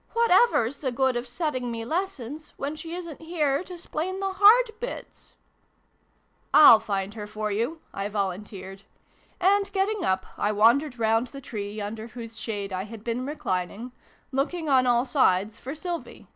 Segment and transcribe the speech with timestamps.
[0.14, 4.34] "What ever's the good of setting me lessons, when she isn't here to 'splain the
[4.34, 5.34] hard bits?""
[6.54, 8.84] /'// find her for you!" I volunteered;
[9.40, 12.38] and, getting up, I wandered round the tree under i] BRUNO'S LESSONS.
[12.38, 13.90] 7 whose shade I had been reclining,
[14.30, 16.28] looking on all sides for Sylvie.